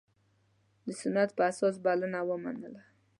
د 0.85 0.87
سنت 1.01 1.29
په 1.37 1.41
اساس 1.51 1.75
بلنه 1.85 2.19
ومنله. 2.29 2.81